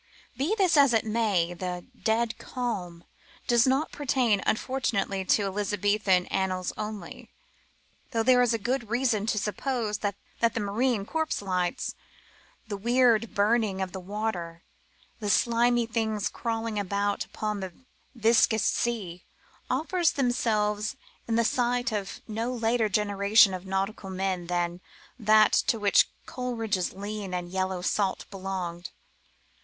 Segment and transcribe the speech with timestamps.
[0.35, 3.03] Be this as it may, the" dead calm"
[3.47, 7.29] does not pertain, unfortunately, to Elizabethan annals only;
[8.09, 11.93] though there is good reason to suppose that the marine corpse lights,
[12.67, 14.63] the weird burning of the water,
[15.19, 17.71] the slimy things crawling about upon the
[18.15, 19.23] viscous sea,
[19.69, 20.95] offered themselves
[21.27, 24.79] to the sight of no later generation of nautical men than CALMS
[25.19, 25.27] AND SEAS.
[25.27, 28.89] 125 that to which Coleridge's lean and yellow salt belonged.